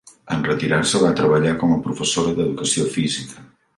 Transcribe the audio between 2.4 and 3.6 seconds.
d'educació física.